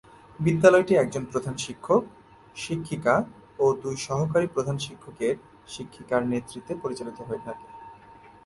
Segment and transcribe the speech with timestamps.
[0.39, 3.15] বিদ্যালয়টি একজন প্রধান শিক্ষক/শিক্ষিকা
[3.59, 7.65] ও দুই সহকারী প্রধান শিক্ষকের/শিক্ষিকার নেতৃত্বে পরিচালিত হয়ে থাকে।